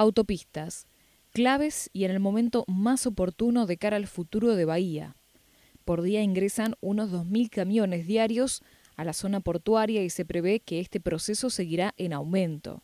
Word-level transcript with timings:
Autopistas, 0.00 0.86
claves 1.30 1.90
y 1.92 2.04
en 2.04 2.10
el 2.10 2.20
momento 2.20 2.64
más 2.66 3.06
oportuno 3.06 3.66
de 3.66 3.76
cara 3.76 3.98
al 3.98 4.06
futuro 4.06 4.56
de 4.56 4.64
Bahía. 4.64 5.14
Por 5.84 6.00
día 6.00 6.22
ingresan 6.22 6.74
unos 6.80 7.12
2.000 7.12 7.50
camiones 7.50 8.06
diarios 8.06 8.62
a 8.96 9.04
la 9.04 9.12
zona 9.12 9.40
portuaria 9.40 10.02
y 10.02 10.08
se 10.08 10.24
prevé 10.24 10.60
que 10.60 10.80
este 10.80 11.00
proceso 11.00 11.50
seguirá 11.50 11.92
en 11.98 12.14
aumento. 12.14 12.82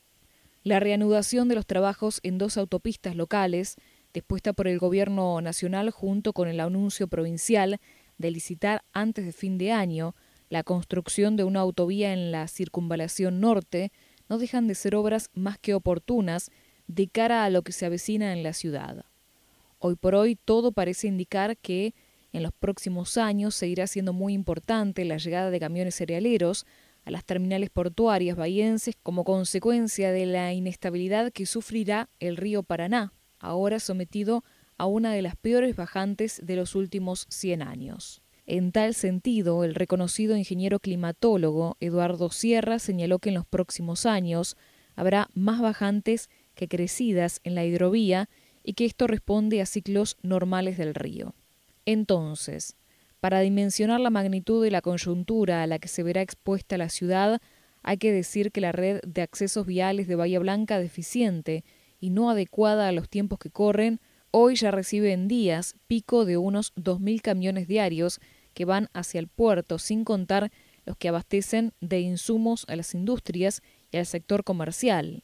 La 0.62 0.78
reanudación 0.78 1.48
de 1.48 1.54
los 1.54 1.64
trabajos 1.64 2.20
en 2.22 2.36
dos 2.36 2.58
autopistas 2.58 3.16
locales, 3.16 3.76
dispuesta 4.12 4.52
por 4.52 4.68
el 4.68 4.78
Gobierno 4.78 5.40
Nacional 5.40 5.92
junto 5.92 6.34
con 6.34 6.48
el 6.48 6.60
anuncio 6.60 7.08
provincial 7.08 7.80
de 8.18 8.30
licitar 8.30 8.84
antes 8.92 9.24
de 9.24 9.32
fin 9.32 9.56
de 9.56 9.72
año 9.72 10.14
la 10.50 10.64
construcción 10.64 11.36
de 11.36 11.44
una 11.44 11.60
autovía 11.60 12.12
en 12.12 12.30
la 12.30 12.46
circunvalación 12.46 13.40
norte, 13.40 13.90
no 14.28 14.36
dejan 14.36 14.66
de 14.68 14.74
ser 14.74 14.94
obras 14.94 15.30
más 15.32 15.56
que 15.58 15.72
oportunas 15.72 16.50
de 16.86 17.08
cara 17.08 17.44
a 17.44 17.50
lo 17.50 17.62
que 17.62 17.72
se 17.72 17.86
avecina 17.86 18.32
en 18.32 18.42
la 18.42 18.52
ciudad. 18.52 19.04
Hoy 19.78 19.96
por 19.96 20.14
hoy 20.14 20.36
todo 20.36 20.72
parece 20.72 21.06
indicar 21.06 21.56
que 21.56 21.94
en 22.32 22.42
los 22.42 22.52
próximos 22.52 23.16
años 23.16 23.54
seguirá 23.54 23.86
siendo 23.86 24.12
muy 24.12 24.34
importante 24.34 25.04
la 25.04 25.16
llegada 25.16 25.50
de 25.50 25.60
camiones 25.60 25.96
cerealeros 25.96 26.66
a 27.04 27.10
las 27.10 27.24
terminales 27.24 27.70
portuarias 27.70 28.36
bahienses 28.36 28.96
como 29.02 29.24
consecuencia 29.24 30.10
de 30.12 30.26
la 30.26 30.52
inestabilidad 30.52 31.32
que 31.32 31.46
sufrirá 31.46 32.10
el 32.18 32.36
río 32.36 32.62
Paraná, 32.62 33.12
ahora 33.38 33.78
sometido 33.78 34.44
a 34.76 34.86
una 34.86 35.12
de 35.12 35.22
las 35.22 35.36
peores 35.36 35.76
bajantes 35.76 36.40
de 36.44 36.56
los 36.56 36.74
últimos 36.74 37.26
100 37.30 37.62
años. 37.62 38.22
En 38.44 38.70
tal 38.70 38.94
sentido, 38.94 39.64
el 39.64 39.74
reconocido 39.74 40.36
ingeniero 40.36 40.78
climatólogo 40.78 41.76
Eduardo 41.80 42.30
Sierra 42.30 42.78
señaló 42.78 43.18
que 43.18 43.30
en 43.30 43.36
los 43.36 43.46
próximos 43.46 44.06
años 44.06 44.56
habrá 44.94 45.28
más 45.34 45.60
bajantes 45.60 46.28
que 46.56 46.66
crecidas 46.66 47.40
en 47.44 47.54
la 47.54 47.64
hidrovía 47.64 48.28
y 48.64 48.72
que 48.72 48.84
esto 48.84 49.06
responde 49.06 49.60
a 49.62 49.66
ciclos 49.66 50.16
normales 50.22 50.76
del 50.76 50.94
río. 50.94 51.34
Entonces, 51.84 52.74
para 53.20 53.40
dimensionar 53.40 54.00
la 54.00 54.10
magnitud 54.10 54.62
de 54.64 54.72
la 54.72 54.82
coyuntura 54.82 55.62
a 55.62 55.66
la 55.68 55.78
que 55.78 55.88
se 55.88 56.02
verá 56.02 56.22
expuesta 56.22 56.76
la 56.76 56.88
ciudad, 56.88 57.40
hay 57.84 57.98
que 57.98 58.12
decir 58.12 58.50
que 58.50 58.60
la 58.60 58.72
red 58.72 59.00
de 59.06 59.22
accesos 59.22 59.66
viales 59.66 60.08
de 60.08 60.16
Bahía 60.16 60.40
Blanca 60.40 60.80
deficiente 60.80 61.64
y 62.00 62.10
no 62.10 62.30
adecuada 62.30 62.88
a 62.88 62.92
los 62.92 63.08
tiempos 63.08 63.38
que 63.38 63.50
corren, 63.50 64.00
hoy 64.32 64.56
ya 64.56 64.72
recibe 64.72 65.12
en 65.12 65.28
días 65.28 65.76
pico 65.86 66.24
de 66.24 66.36
unos 66.36 66.74
2.000 66.74 67.20
camiones 67.20 67.68
diarios 67.68 68.20
que 68.54 68.64
van 68.64 68.88
hacia 68.92 69.20
el 69.20 69.28
puerto, 69.28 69.78
sin 69.78 70.04
contar 70.04 70.50
los 70.84 70.96
que 70.96 71.08
abastecen 71.08 71.72
de 71.80 72.00
insumos 72.00 72.64
a 72.68 72.76
las 72.76 72.94
industrias 72.94 73.62
y 73.92 73.98
al 73.98 74.06
sector 74.06 74.44
comercial. 74.44 75.22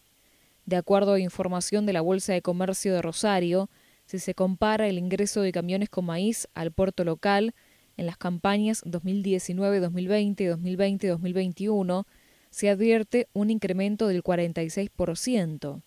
De 0.65 0.77
acuerdo 0.77 1.15
a 1.15 1.21
información 1.21 1.87
de 1.87 1.93
la 1.93 2.01
Bolsa 2.01 2.33
de 2.33 2.43
Comercio 2.43 2.95
de 2.95 3.03
Rosario, 3.03 3.69
si 4.07 4.19
se 4.19 4.35
compara 4.35 4.89
el 4.89 4.99
ingreso 4.99 5.41
de 5.43 5.53
camiones 5.53 5.89
con 5.89 6.05
maíz 6.05 6.49
al 6.55 6.73
puerto 6.73 7.05
local 7.05 7.55
en 7.97 8.07
las 8.07 8.17
campañas 8.17 8.85
2019-2020 8.85 10.41
y 10.41 10.77
2020-2021, 10.77 12.05
se 12.51 12.69
advierte 12.69 13.29
un 13.33 13.51
incremento 13.51 14.07
del 14.09 14.23
46%. 14.23 15.83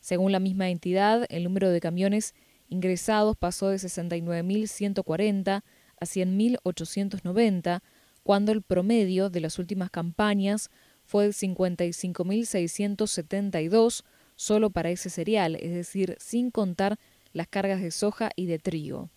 Según 0.00 0.32
la 0.32 0.40
misma 0.40 0.70
entidad, 0.70 1.26
el 1.28 1.44
número 1.44 1.70
de 1.70 1.80
camiones 1.80 2.34
ingresados 2.68 3.36
pasó 3.36 3.68
de 3.68 3.76
69.140 3.76 5.62
a 6.00 6.04
100.890, 6.04 7.82
cuando 8.22 8.52
el 8.52 8.62
promedio 8.62 9.30
de 9.30 9.40
las 9.40 9.58
últimas 9.58 9.90
campañas 9.90 10.70
fue 11.08 11.24
de 11.24 11.30
55.672 11.30 14.04
solo 14.36 14.70
para 14.70 14.90
ese 14.90 15.08
cereal, 15.08 15.54
es 15.56 15.72
decir, 15.72 16.16
sin 16.20 16.50
contar 16.50 16.98
las 17.32 17.48
cargas 17.48 17.80
de 17.80 17.90
soja 17.90 18.28
y 18.36 18.44
de 18.44 18.58
trigo. 18.58 19.08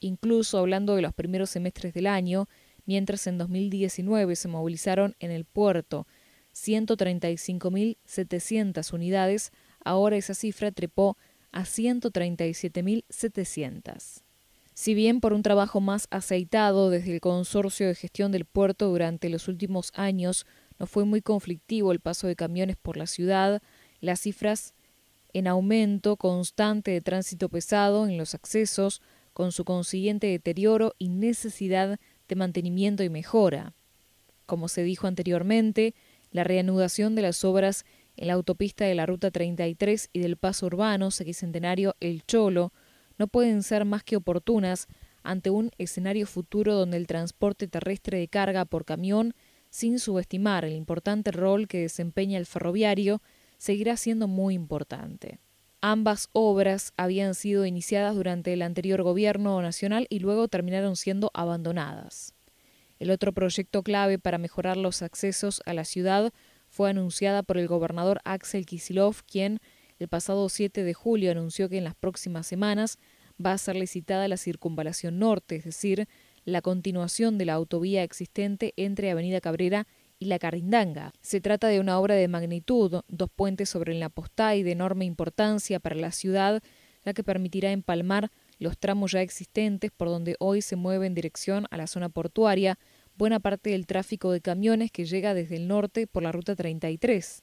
Incluso 0.00 0.58
hablando 0.58 0.96
de 0.96 1.02
los 1.02 1.14
primeros 1.14 1.50
semestres 1.50 1.94
del 1.94 2.08
año, 2.08 2.48
mientras 2.84 3.28
en 3.28 3.38
2019 3.38 4.34
se 4.34 4.48
movilizaron 4.48 5.14
en 5.20 5.30
el 5.30 5.44
puerto 5.44 6.08
135.700 6.52 8.92
unidades, 8.92 9.52
ahora 9.84 10.16
esa 10.16 10.34
cifra 10.34 10.72
trepó 10.72 11.16
a 11.52 11.62
137.700. 11.62 14.22
Si 14.74 14.94
bien 14.94 15.20
por 15.20 15.32
un 15.32 15.42
trabajo 15.42 15.80
más 15.80 16.08
aceitado 16.10 16.90
desde 16.90 17.14
el 17.14 17.20
Consorcio 17.20 17.86
de 17.86 17.94
Gestión 17.94 18.32
del 18.32 18.44
Puerto 18.44 18.88
durante 18.88 19.28
los 19.28 19.46
últimos 19.48 19.92
años 19.94 20.44
no 20.78 20.86
fue 20.86 21.04
muy 21.04 21.22
conflictivo 21.22 21.92
el 21.92 22.00
paso 22.00 22.26
de 22.26 22.36
camiones 22.36 22.76
por 22.76 22.96
la 22.96 23.06
ciudad, 23.06 23.62
las 24.00 24.20
cifras 24.20 24.74
en 25.32 25.46
aumento 25.46 26.16
constante 26.16 26.90
de 26.90 27.00
tránsito 27.00 27.48
pesado 27.48 28.06
en 28.06 28.16
los 28.16 28.34
accesos, 28.34 29.02
con 29.32 29.52
su 29.52 29.64
consiguiente 29.64 30.26
deterioro 30.26 30.94
y 30.98 31.10
necesidad 31.10 32.00
de 32.28 32.34
mantenimiento 32.34 33.04
y 33.04 33.08
mejora. 33.08 33.72
Como 34.46 34.68
se 34.68 34.82
dijo 34.82 35.06
anteriormente, 35.06 35.94
la 36.32 36.42
reanudación 36.42 37.14
de 37.14 37.22
las 37.22 37.44
obras 37.44 37.84
en 38.16 38.26
la 38.26 38.34
autopista 38.34 38.84
de 38.84 38.96
la 38.96 39.06
Ruta 39.06 39.30
33 39.30 40.10
y 40.12 40.18
del 40.18 40.36
paso 40.36 40.66
urbano 40.66 41.10
Sequicentenario 41.12 41.94
El 42.00 42.24
Cholo 42.24 42.72
no 43.16 43.28
pueden 43.28 43.62
ser 43.62 43.84
más 43.84 44.02
que 44.02 44.16
oportunas 44.16 44.88
ante 45.22 45.50
un 45.50 45.70
escenario 45.78 46.26
futuro 46.26 46.74
donde 46.74 46.96
el 46.96 47.06
transporte 47.06 47.68
terrestre 47.68 48.18
de 48.18 48.28
carga 48.28 48.64
por 48.64 48.84
camión 48.84 49.34
sin 49.70 49.98
subestimar 49.98 50.64
el 50.64 50.72
importante 50.72 51.30
rol 51.30 51.68
que 51.68 51.82
desempeña 51.82 52.38
el 52.38 52.46
ferroviario, 52.46 53.22
seguirá 53.58 53.96
siendo 53.96 54.28
muy 54.28 54.54
importante. 54.54 55.38
Ambas 55.80 56.28
obras 56.32 56.92
habían 56.96 57.34
sido 57.34 57.64
iniciadas 57.64 58.16
durante 58.16 58.52
el 58.52 58.62
anterior 58.62 59.02
gobierno 59.02 59.62
nacional 59.62 60.06
y 60.10 60.18
luego 60.18 60.48
terminaron 60.48 60.96
siendo 60.96 61.30
abandonadas. 61.34 62.34
El 62.98 63.12
otro 63.12 63.32
proyecto 63.32 63.82
clave 63.82 64.18
para 64.18 64.38
mejorar 64.38 64.76
los 64.76 65.02
accesos 65.02 65.62
a 65.66 65.74
la 65.74 65.84
ciudad 65.84 66.32
fue 66.68 66.90
anunciada 66.90 67.42
por 67.42 67.58
el 67.58 67.68
gobernador 67.68 68.20
Axel 68.24 68.66
Kisilov, 68.66 69.22
quien 69.24 69.60
el 69.98 70.08
pasado 70.08 70.48
7 70.48 70.82
de 70.82 70.94
julio 70.94 71.30
anunció 71.30 71.68
que 71.68 71.78
en 71.78 71.84
las 71.84 71.94
próximas 71.94 72.46
semanas 72.46 72.98
va 73.44 73.52
a 73.52 73.58
ser 73.58 73.76
licitada 73.76 74.28
la 74.28 74.36
circunvalación 74.36 75.18
norte, 75.18 75.56
es 75.56 75.64
decir, 75.64 76.08
la 76.48 76.62
continuación 76.62 77.36
de 77.36 77.44
la 77.44 77.54
autovía 77.54 78.02
existente 78.02 78.72
entre 78.76 79.10
Avenida 79.10 79.40
Cabrera 79.40 79.86
y 80.18 80.26
La 80.26 80.38
Carindanga. 80.38 81.12
Se 81.20 81.40
trata 81.40 81.68
de 81.68 81.78
una 81.78 81.98
obra 81.98 82.14
de 82.14 82.26
magnitud, 82.26 83.02
dos 83.06 83.28
puentes 83.34 83.68
sobre 83.68 83.92
el 83.92 84.00
Napostá 84.00 84.56
y 84.56 84.62
de 84.62 84.72
enorme 84.72 85.04
importancia 85.04 85.78
para 85.78 85.96
la 85.96 86.10
ciudad, 86.10 86.62
la 87.04 87.12
que 87.12 87.22
permitirá 87.22 87.70
empalmar 87.70 88.30
los 88.58 88.78
tramos 88.78 89.12
ya 89.12 89.20
existentes 89.20 89.90
por 89.90 90.08
donde 90.08 90.36
hoy 90.40 90.62
se 90.62 90.76
mueve 90.76 91.06
en 91.06 91.14
dirección 91.14 91.66
a 91.70 91.76
la 91.76 91.86
zona 91.86 92.08
portuaria 92.08 92.78
buena 93.14 93.40
parte 93.40 93.70
del 93.70 93.86
tráfico 93.86 94.32
de 94.32 94.40
camiones 94.40 94.90
que 94.90 95.04
llega 95.04 95.34
desde 95.34 95.56
el 95.56 95.68
norte 95.68 96.06
por 96.06 96.22
la 96.22 96.32
Ruta 96.32 96.56
33. 96.56 97.42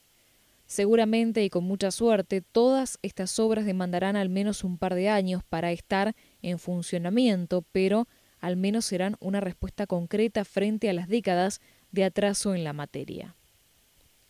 Seguramente 0.65 1.43
y 1.43 1.51
con 1.51 1.63
mucha 1.63 1.91
suerte, 1.91 2.41
todas 2.41 2.97
estas 3.03 3.37
obras 3.37 3.65
demandarán 3.65 4.15
al 4.15 4.29
menos 4.29 4.63
un 4.63 4.79
par 4.79 4.95
de 4.95 5.09
años 5.09 5.43
para 5.43 5.71
estar 5.71 6.15
en 6.41 6.57
funcionamiento, 6.57 7.63
pero 7.71 8.07
al 8.39 8.57
menos 8.57 8.85
serán 8.85 9.15
una 9.19 9.39
respuesta 9.39 9.87
concreta 9.87 10.45
frente 10.45 10.89
a 10.89 10.93
las 10.93 11.07
décadas 11.07 11.61
de 11.91 12.03
atraso 12.03 12.53
en 12.55 12.63
la 12.63 12.73
materia. 12.73 13.35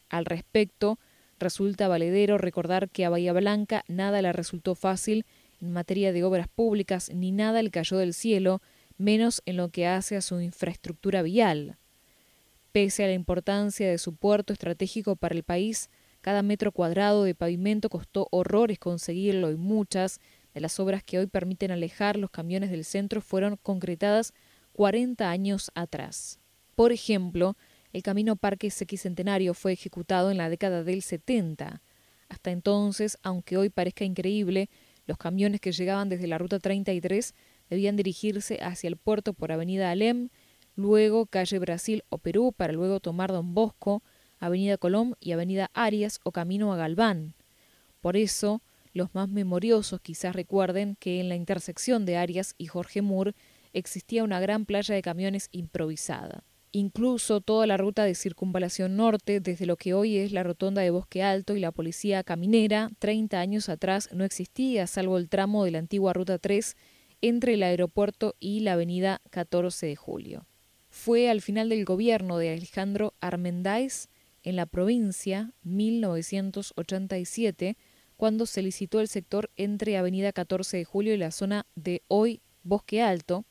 Al 0.09 0.25
respecto, 0.25 0.99
resulta 1.39 1.87
valedero 1.87 2.37
recordar 2.37 2.89
que 2.89 3.05
a 3.05 3.09
Bahía 3.09 3.33
Blanca 3.33 3.83
nada 3.87 4.21
le 4.21 4.31
resultó 4.31 4.75
fácil 4.75 5.25
en 5.61 5.71
materia 5.71 6.13
de 6.13 6.23
obras 6.23 6.47
públicas 6.47 7.11
ni 7.13 7.31
nada 7.31 7.61
le 7.61 7.71
cayó 7.71 7.97
del 7.97 8.13
cielo, 8.13 8.61
menos 8.97 9.41
en 9.45 9.57
lo 9.57 9.69
que 9.69 9.87
hace 9.87 10.15
a 10.15 10.21
su 10.21 10.39
infraestructura 10.39 11.21
vial. 11.21 11.77
Pese 12.71 13.03
a 13.03 13.07
la 13.07 13.13
importancia 13.13 13.89
de 13.89 13.97
su 13.97 14.15
puerto 14.15 14.53
estratégico 14.53 15.15
para 15.15 15.35
el 15.35 15.43
país, 15.43 15.89
cada 16.21 16.41
metro 16.43 16.71
cuadrado 16.71 17.23
de 17.23 17.35
pavimento 17.35 17.89
costó 17.89 18.27
horrores 18.31 18.79
conseguirlo 18.79 19.51
y 19.51 19.55
muchas 19.55 20.19
las 20.61 20.79
obras 20.79 21.03
que 21.03 21.19
hoy 21.19 21.27
permiten 21.27 21.71
alejar 21.71 22.17
los 22.17 22.29
camiones 22.29 22.71
del 22.71 22.85
centro 22.85 23.21
fueron 23.21 23.57
concretadas 23.57 24.33
40 24.73 25.29
años 25.29 25.71
atrás. 25.75 26.39
Por 26.75 26.91
ejemplo, 26.91 27.57
el 27.93 28.03
camino 28.03 28.35
Parque 28.35 28.71
Sequicentenario 28.71 29.53
fue 29.53 29.73
ejecutado 29.73 30.31
en 30.31 30.37
la 30.37 30.49
década 30.49 30.83
del 30.83 31.01
70. 31.01 31.81
Hasta 32.27 32.51
entonces, 32.51 33.17
aunque 33.23 33.57
hoy 33.57 33.69
parezca 33.69 34.03
increíble, 34.03 34.69
los 35.05 35.17
camiones 35.17 35.61
que 35.61 35.71
llegaban 35.71 36.09
desde 36.09 36.27
la 36.27 36.37
Ruta 36.37 36.59
33 36.59 37.33
debían 37.69 37.95
dirigirse 37.95 38.59
hacia 38.61 38.87
el 38.87 38.97
puerto 38.97 39.33
por 39.33 39.51
Avenida 39.51 39.91
Alem, 39.91 40.29
luego 40.75 41.25
calle 41.25 41.59
Brasil 41.59 42.03
o 42.09 42.17
Perú 42.17 42.53
para 42.55 42.73
luego 42.73 42.99
tomar 42.99 43.31
Don 43.31 43.53
Bosco, 43.53 44.03
Avenida 44.39 44.77
Colón 44.77 45.15
y 45.19 45.31
Avenida 45.31 45.69
Arias 45.73 46.19
o 46.23 46.31
camino 46.31 46.73
a 46.73 46.77
Galván. 46.77 47.33
Por 48.01 48.17
eso, 48.17 48.61
los 48.95 49.13
más 49.13 49.29
memoriosos 49.29 50.01
quizás 50.01 50.35
recuerden 50.35 50.95
que 50.99 51.19
en 51.19 51.29
la 51.29 51.35
intersección 51.35 52.05
de 52.05 52.17
Arias 52.17 52.55
y 52.57 52.65
Jorge 52.67 53.03
Moore 53.03 53.35
existía 53.73 54.23
una 54.23 54.39
gran 54.39 54.65
playa 54.65 54.95
de 54.95 55.01
camiones 55.01 55.49
improvisada. 55.51 56.43
incluso 56.71 57.39
toda 57.39 57.67
la 57.67 57.77
ruta 57.77 58.03
de 58.03 58.15
circunvalación 58.15 58.97
norte, 58.97 59.39
desde 59.39 59.65
lo 59.65 59.77
que 59.77 59.93
hoy 59.93 60.17
es 60.17 60.33
la 60.33 60.43
rotonda 60.43 60.81
de 60.81 60.89
Bosque 60.89 61.23
Alto 61.23 61.55
y 61.55 61.61
la 61.61 61.71
policía 61.71 62.21
caminera, 62.23 62.91
30 62.99 63.39
años 63.39 63.69
atrás 63.69 64.09
no 64.11 64.25
existía, 64.25 64.85
salvo 64.87 65.17
el 65.17 65.29
tramo 65.29 65.63
de 65.63 65.71
la 65.71 65.79
antigua 65.79 66.11
Ruta 66.11 66.37
3 66.37 66.75
entre 67.21 67.53
el 67.53 67.63
aeropuerto 67.63 68.35
y 68.41 68.59
la 68.59 68.73
avenida 68.73 69.21
14 69.29 69.85
de 69.85 69.95
Julio. 69.95 70.47
Fue 70.89 71.29
al 71.29 71.39
final 71.41 71.69
del 71.69 71.85
gobierno 71.85 72.37
de 72.37 72.53
Alejandro 72.53 73.13
Armendáiz 73.21 74.09
en 74.43 74.57
la 74.57 74.65
provincia, 74.65 75.53
1987, 75.63 77.77
cuando 78.15 78.45
se 78.45 78.61
licitó 78.61 79.01
el 79.01 79.07
sector 79.07 79.51
entre 79.55 79.97
Avenida 79.97 80.31
14 80.31 80.77
de 80.77 80.85
Julio 80.85 81.13
y 81.13 81.17
la 81.17 81.31
zona 81.31 81.65
de 81.75 82.01
hoy 82.07 82.41
Bosque 82.63 83.01
Alto, 83.01 83.45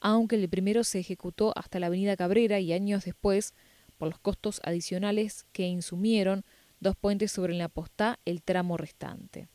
aunque 0.00 0.36
el 0.36 0.48
primero 0.48 0.84
se 0.84 1.00
ejecutó 1.00 1.52
hasta 1.56 1.78
la 1.78 1.86
Avenida 1.86 2.16
Cabrera 2.16 2.60
y 2.60 2.72
años 2.72 3.04
después, 3.04 3.54
por 3.96 4.08
los 4.08 4.18
costos 4.18 4.60
adicionales 4.64 5.46
que 5.52 5.66
insumieron 5.66 6.44
dos 6.80 6.96
puentes 6.96 7.32
sobre 7.32 7.54
la 7.54 7.68
postá, 7.68 8.18
el 8.24 8.42
tramo 8.42 8.76
restante. 8.76 9.48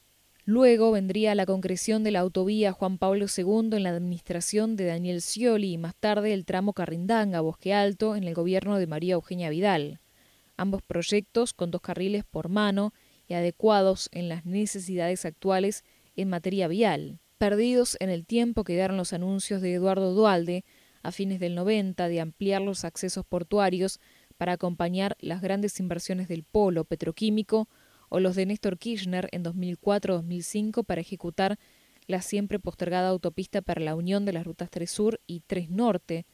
Luego 0.46 0.92
vendría 0.92 1.36
la 1.36 1.46
concreción 1.46 2.04
de 2.04 2.10
la 2.10 2.22
autovía 2.22 2.72
Juan 2.72 2.98
Pablo 2.98 3.28
II 3.28 3.70
en 3.74 3.84
la 3.84 3.92
administración 3.92 4.76
de 4.76 4.86
Daniel 4.86 5.22
Scioli 5.22 5.74
y 5.74 5.78
más 5.78 5.96
tarde 5.96 6.34
el 6.34 6.46
tramo 6.46 6.74
Carrindanga 6.74 7.42
Bosque 7.42 7.74
Alto 7.74 8.16
en 8.16 8.24
el 8.24 8.34
gobierno 8.34 8.80
de 8.80 8.88
María 8.88 9.14
Eugenia 9.14 9.52
Vidal. 9.52 10.00
Ambos 10.58 10.82
proyectos 10.82 11.54
con 11.54 11.70
dos 11.70 11.82
carriles 11.82 12.24
por 12.26 12.50
mano 12.50 12.94
y 13.30 13.36
adecuados 13.36 14.10
en 14.12 14.28
las 14.28 14.46
necesidades 14.46 15.24
actuales 15.24 15.86
en 16.18 16.30
materia 16.30 16.68
vial. 16.68 17.20
Perdidos 17.38 17.96
en 18.02 18.10
el 18.10 18.26
tiempo 18.26 18.66
quedaron 18.66 18.98
los 18.98 19.14
anuncios 19.14 19.62
de 19.62 19.74
Eduardo 19.74 20.14
Dualde 20.14 20.66
a 21.04 21.14
fines 21.14 21.40
del 21.40 21.56
90 21.56 22.10
de 22.10 22.20
ampliar 22.20 22.62
los 22.62 22.84
accesos 22.84 23.26
portuarios 23.26 24.02
para 24.38 24.54
acompañar 24.54 25.16
las 25.22 25.42
grandes 25.42 25.80
inversiones 25.80 26.28
del 26.28 26.44
polo 26.44 26.84
petroquímico 26.84 27.70
o 28.10 28.20
los 28.20 28.36
de 28.36 28.48
Néstor 28.48 28.78
Kirchner 28.78 29.30
en 29.32 29.46
2004-2005 29.46 30.84
para 30.84 31.00
ejecutar 31.00 31.58
la 32.08 32.22
siempre 32.22 32.60
postergada 32.60 33.10
autopista 33.10 33.62
para 33.62 33.82
la 33.82 33.96
unión 33.96 34.26
de 34.26 34.34
las 34.34 34.46
rutas 34.46 34.72
3 34.72 34.90
Sur 34.90 35.22
y 35.28 35.42
3 35.42 35.70
Norte, 35.70 36.26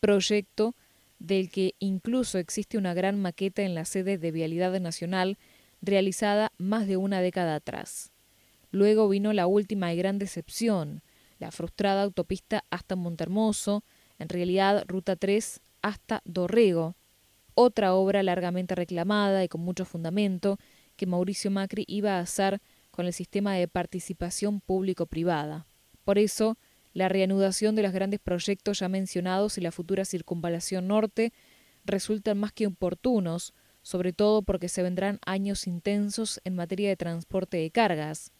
proyecto 0.00 0.74
del 1.18 1.50
que 1.50 1.74
incluso 1.78 2.38
existe 2.38 2.78
una 2.78 2.94
gran 2.94 3.20
maqueta 3.20 3.62
en 3.62 3.74
la 3.74 3.84
sede 3.84 4.16
de 4.16 4.32
Vialidad 4.32 4.80
Nacional 4.80 5.36
realizada 5.80 6.52
más 6.58 6.86
de 6.86 6.96
una 6.96 7.20
década 7.20 7.56
atrás. 7.56 8.12
Luego 8.70 9.08
vino 9.08 9.32
la 9.32 9.46
última 9.46 9.92
y 9.92 9.96
gran 9.96 10.18
decepción, 10.18 11.02
la 11.38 11.50
frustrada 11.50 12.02
autopista 12.02 12.64
hasta 12.70 12.96
Montermoso, 12.96 13.84
en 14.18 14.28
realidad 14.28 14.84
Ruta 14.86 15.16
3 15.16 15.60
hasta 15.82 16.20
Dorrego, 16.24 16.96
otra 17.54 17.94
obra 17.94 18.22
largamente 18.22 18.74
reclamada 18.74 19.42
y 19.42 19.48
con 19.48 19.60
mucho 19.62 19.84
fundamento, 19.84 20.58
que 20.96 21.06
Mauricio 21.06 21.50
Macri 21.50 21.84
iba 21.86 22.16
a 22.16 22.20
hacer 22.20 22.60
con 22.90 23.06
el 23.06 23.12
sistema 23.12 23.54
de 23.54 23.68
participación 23.68 24.60
público-privada. 24.60 25.66
Por 26.04 26.18
eso, 26.18 26.58
la 26.92 27.08
reanudación 27.08 27.76
de 27.76 27.82
los 27.82 27.92
grandes 27.92 28.20
proyectos 28.20 28.80
ya 28.80 28.88
mencionados 28.88 29.58
y 29.58 29.60
la 29.60 29.72
futura 29.72 30.04
circunvalación 30.04 30.88
norte 30.88 31.32
resultan 31.84 32.38
más 32.38 32.52
que 32.52 32.66
oportunos, 32.66 33.54
sobre 33.88 34.12
todo 34.12 34.42
porque 34.42 34.68
se 34.68 34.82
vendrán 34.82 35.18
años 35.24 35.66
intensos 35.66 36.42
en 36.44 36.54
materia 36.54 36.90
de 36.90 36.96
transporte 36.96 37.56
de 37.56 37.70
cargas. 37.70 38.32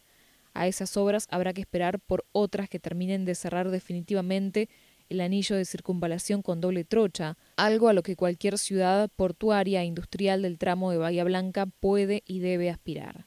A 0.53 0.67
esas 0.67 0.95
obras 0.99 1.27
habrá 1.31 1.55
que 1.55 1.63
esperar 1.63 2.01
por 2.01 2.27
otras 2.33 2.69
que 2.69 2.79
terminen 2.79 3.25
de 3.25 3.35
cerrar 3.35 3.71
definitivamente 3.71 4.69
el 5.09 5.23
anillo 5.23 5.57
de 5.57 5.65
circunvalación 5.65 6.43
con 6.43 6.61
doble 6.61 6.85
trocha, 6.85 7.39
algo 7.57 7.89
a 7.89 7.95
lo 7.95 8.03
que 8.03 8.15
cualquier 8.15 8.59
ciudad 8.59 9.09
portuaria 9.17 9.81
e 9.81 9.87
industrial 9.87 10.43
del 10.43 10.59
tramo 10.59 10.91
de 10.91 10.99
Bahía 10.99 11.25
Blanca 11.25 11.65
puede 11.65 12.23
y 12.27 12.41
debe 12.41 12.69
aspirar. 12.69 13.27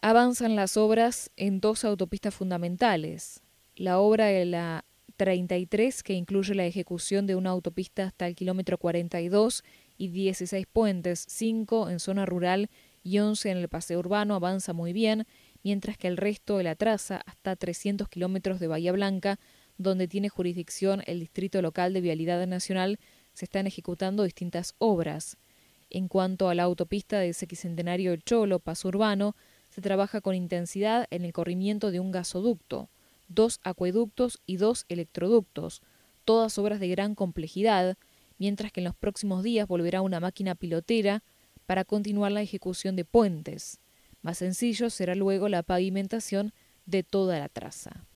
Avanzan 0.00 0.54
las 0.54 0.76
obras 0.76 1.32
en 1.34 1.58
dos 1.58 1.84
autopistas 1.84 2.32
fundamentales. 2.32 3.42
La 3.74 3.98
obra 3.98 4.26
de 4.26 4.44
la 4.44 4.84
33, 5.16 6.02
que 6.02 6.12
incluye 6.12 6.54
la 6.54 6.66
ejecución 6.66 7.26
de 7.26 7.34
una 7.34 7.50
autopista 7.50 8.04
hasta 8.04 8.26
el 8.28 8.36
kilómetro 8.36 8.78
42 8.78 9.64
y 9.98 10.08
16 10.08 10.66
puentes, 10.66 11.24
5 11.28 11.90
en 11.90 12.00
zona 12.00 12.26
rural 12.26 12.70
y 13.02 13.18
11 13.18 13.50
en 13.50 13.58
el 13.58 13.68
paseo 13.68 13.98
urbano, 13.98 14.34
avanza 14.34 14.72
muy 14.72 14.92
bien, 14.92 15.26
mientras 15.62 15.96
que 15.96 16.08
el 16.08 16.16
resto 16.16 16.58
de 16.58 16.64
la 16.64 16.74
traza, 16.74 17.22
hasta 17.26 17.56
300 17.56 18.08
kilómetros 18.08 18.60
de 18.60 18.66
Bahía 18.66 18.92
Blanca, 18.92 19.38
donde 19.78 20.08
tiene 20.08 20.28
jurisdicción 20.28 21.02
el 21.06 21.20
Distrito 21.20 21.62
Local 21.62 21.92
de 21.92 22.00
Vialidad 22.00 22.46
Nacional, 22.46 22.98
se 23.32 23.44
están 23.44 23.66
ejecutando 23.66 24.22
distintas 24.22 24.74
obras. 24.78 25.36
En 25.90 26.08
cuanto 26.08 26.48
a 26.48 26.54
la 26.54 26.64
autopista 26.64 27.18
de 27.18 27.32
Sequicentenario 27.32 28.12
El 28.12 28.24
Cholo, 28.24 28.58
paso 28.58 28.88
urbano, 28.88 29.36
se 29.68 29.80
trabaja 29.80 30.20
con 30.20 30.34
intensidad 30.34 31.06
en 31.10 31.24
el 31.24 31.32
corrimiento 31.32 31.90
de 31.90 32.00
un 32.00 32.10
gasoducto, 32.10 32.88
dos 33.28 33.60
acueductos 33.62 34.40
y 34.46 34.56
dos 34.56 34.84
electroductos, 34.88 35.82
todas 36.24 36.58
obras 36.58 36.80
de 36.80 36.88
gran 36.88 37.14
complejidad, 37.14 37.96
mientras 38.38 38.72
que 38.72 38.80
en 38.80 38.84
los 38.84 38.94
próximos 38.94 39.42
días 39.42 39.68
volverá 39.68 40.02
una 40.02 40.20
máquina 40.20 40.54
pilotera 40.54 41.22
para 41.66 41.84
continuar 41.84 42.32
la 42.32 42.42
ejecución 42.42 42.96
de 42.96 43.04
puentes. 43.04 43.80
Más 44.22 44.38
sencillo 44.38 44.90
será 44.90 45.14
luego 45.14 45.48
la 45.48 45.62
pavimentación 45.62 46.52
de 46.86 47.02
toda 47.02 47.38
la 47.38 47.48
traza. 47.48 48.06